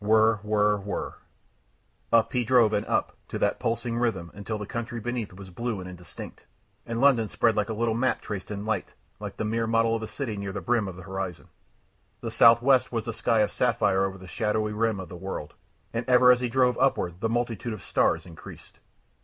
Whirr, 0.03 0.37
whirr, 0.37 0.77
whirr. 0.77 1.13
Up 2.11 2.33
he 2.33 2.43
drove 2.43 2.73
and 2.73 2.87
up, 2.87 3.15
to 3.27 3.37
that 3.37 3.59
pulsating 3.59 3.99
rhythm, 3.99 4.31
until 4.33 4.57
the 4.57 4.65
country 4.65 4.99
beneath 4.99 5.31
was 5.31 5.51
blue 5.51 5.79
and 5.79 5.87
indistinct, 5.87 6.47
and 6.87 6.99
London 6.99 7.27
spread 7.29 7.55
like 7.55 7.69
a 7.69 7.73
little 7.73 7.93
map 7.93 8.19
traced 8.19 8.49
in 8.49 8.65
light, 8.65 8.95
like 9.19 9.37
the 9.37 9.45
mere 9.45 9.67
model 9.67 9.95
of 9.95 10.01
a 10.01 10.07
city 10.07 10.35
near 10.37 10.51
the 10.53 10.59
brim 10.59 10.87
of 10.87 10.95
the 10.95 11.03
horizon. 11.03 11.49
The 12.21 12.31
southwest 12.31 12.91
was 12.91 13.07
a 13.07 13.13
sky 13.13 13.41
of 13.41 13.51
sapphire 13.51 14.03
over 14.03 14.17
the 14.17 14.27
shadowy 14.27 14.73
rim 14.73 14.99
of 14.99 15.07
the 15.09 15.15
world, 15.15 15.53
and 15.93 16.03
ever 16.09 16.31
as 16.31 16.39
he 16.39 16.49
drove 16.49 16.79
upward 16.79 17.19
the 17.21 17.29
multitude 17.29 17.73
of 17.73 17.83
stars 17.83 18.25
increased. 18.25 18.79